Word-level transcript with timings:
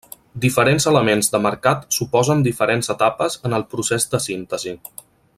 Diferents 0.43 0.85
elements 0.91 1.27
de 1.35 1.41
marcat 1.47 1.83
suposen 1.97 2.41
diferents 2.47 2.89
etapes 2.97 3.37
en 3.51 3.57
el 3.61 3.67
procés 3.75 4.09
de 4.15 4.23
síntesi. 4.29 4.75